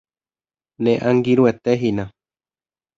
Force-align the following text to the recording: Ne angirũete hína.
Ne 0.87 0.93
angirũete 1.09 1.73
hína. 1.85 2.05